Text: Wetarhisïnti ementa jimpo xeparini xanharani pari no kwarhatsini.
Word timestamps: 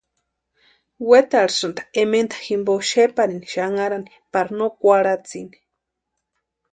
Wetarhisïnti 1.09 1.81
ementa 2.03 2.37
jimpo 2.45 2.73
xeparini 2.89 3.47
xanharani 3.53 4.09
pari 4.31 4.51
no 4.57 4.67
kwarhatsini. 4.79 5.57